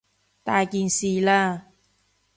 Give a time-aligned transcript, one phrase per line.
[0.43, 1.61] 大件事喇！